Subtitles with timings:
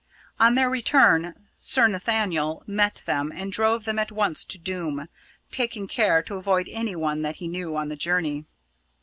[0.39, 5.07] On their return, Sir Nathaniel met them and drove them at once to Doom,
[5.51, 8.45] taking care to avoid any one that he knew on the journey.